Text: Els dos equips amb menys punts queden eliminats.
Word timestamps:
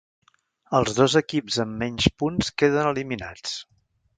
Els 0.77 0.95
dos 0.99 1.17
equips 1.21 1.59
amb 1.65 1.79
menys 1.83 2.09
punts 2.23 2.51
queden 2.63 2.91
eliminats. 2.93 3.55